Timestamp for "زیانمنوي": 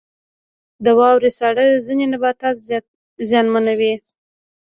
3.27-3.93